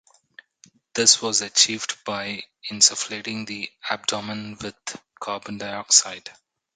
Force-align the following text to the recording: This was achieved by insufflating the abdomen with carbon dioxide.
This 0.95 1.21
was 1.21 1.43
achieved 1.43 2.03
by 2.05 2.41
insufflating 2.71 3.45
the 3.45 3.69
abdomen 3.87 4.57
with 4.59 4.73
carbon 5.19 5.59
dioxide. 5.59 6.31